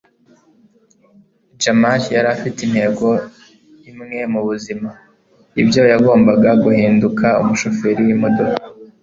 jamali 1.61 2.07
yari 2.15 2.29
afite 2.35 2.59
intego 2.63 3.07
imwe 3.89 4.19
mubuzima. 4.33 4.89
ibyo 5.61 5.79
byagombaga 5.85 6.49
guhinduka 6.63 7.25
umushoferi 7.41 8.01
wimodoka 8.07 8.63